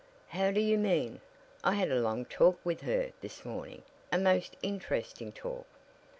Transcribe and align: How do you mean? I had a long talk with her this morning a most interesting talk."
How 0.29 0.49
do 0.49 0.59
you 0.59 0.79
mean? 0.79 1.21
I 1.63 1.75
had 1.75 1.91
a 1.91 2.01
long 2.01 2.25
talk 2.25 2.59
with 2.63 2.81
her 2.81 3.11
this 3.21 3.45
morning 3.45 3.83
a 4.11 4.17
most 4.17 4.57
interesting 4.63 5.31
talk." 5.31 5.67